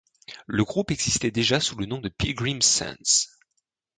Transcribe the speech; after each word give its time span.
Le 0.47 0.63
groupe 0.65 0.89
existait 0.89 1.29
déjà 1.29 1.59
sous 1.59 1.75
le 1.77 1.85
nom 1.85 1.99
de 1.99 2.09
Pilgrim 2.09 2.61
Sands. 2.61 3.29